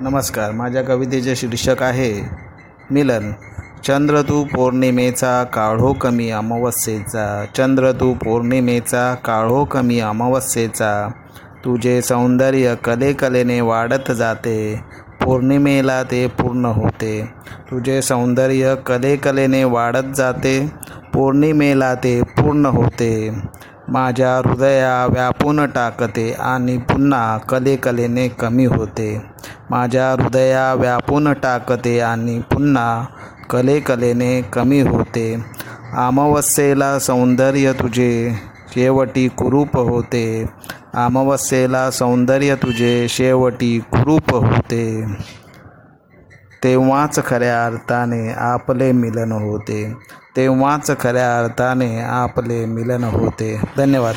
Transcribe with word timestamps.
नमस्कार 0.00 0.50
माझ्या 0.50 0.82
कवितेचे 0.82 1.36
शीर्षक 1.36 1.82
आहे 1.82 2.28
मिलन. 2.90 3.32
चंद्र 3.84 4.22
तू 4.22 4.44
पौर्णिमेचा 4.44 5.44
काढो 5.44 5.92
कमी 5.92 6.30
अमावस्येचा. 6.30 7.44
चंद्र 7.56 7.92
तू 7.92 8.14
पौर्णिमेचा 8.14 9.14
काढो 9.14 9.64
कमी 9.64 10.00
अमावस्येचा. 10.00 11.08
तुझे 11.64 12.02
सौंदर्य 12.02 12.74
कले 12.84 13.12
कलेने 13.12 13.60
वाढत 13.60 14.12
जाते. 14.12 14.80
पौर्णिमेला 15.24 16.02
ते 16.02 16.26
पूर्ण 16.26 16.64
होते. 16.64 17.28
तुझे 17.70 18.02
सौंदर्य 18.02 18.74
कले 18.86 19.16
कलेने 19.16 19.64
वाढत 19.64 20.14
जाते. 20.16 20.72
पौर्णिमेला 21.14 21.94
ते 21.94 22.22
पूर्ण 22.22 22.66
होते. 22.66 23.30
माझ्या 23.88 24.36
हृदया 24.36 25.06
व्यापून 25.06 25.66
टाकते 25.66 26.32
आणि 26.32 26.78
पुन्हा 26.78 27.38
कलेकलेने 27.38 28.28
कमी 28.28 28.64
होते. 28.64 29.22
माझ्या 29.70 30.12
हृदया 30.12 30.74
व्यापून 30.74 31.32
टाकते 31.32 32.00
आणि 32.00 32.40
पुन्हा 32.40 33.04
कलेकलेने 33.50 34.42
कमी 34.42 34.80
होते. 34.80 35.44
अमावस्येला 35.96 36.98
सौंदर्य 36.98 37.72
तुझे 37.72 38.34
शेवटी 38.74 39.28
कुरूप 39.28 39.76
होते. 39.76 40.46
अमावस्येला 40.94 41.90
सौंदर्य 41.90 42.54
तुझे 42.54 43.06
शेवटी 43.08 43.78
कुरूप 43.78 44.34
होते. 44.34 45.04
तेव्हाच 46.66 47.18
खऱ्या 47.26 47.66
अर्थाने 47.66 48.32
आपले 48.32 48.92
मिलन 48.92 49.32
होते. 49.32 49.94
तेव्हाच 50.36 50.90
खऱ्या 51.00 51.38
अर्थाने 51.38 52.00
आपले 52.00 52.66
मिलन 52.66 53.04
होते. 53.04 53.60
धन्यवाद. 53.76 54.14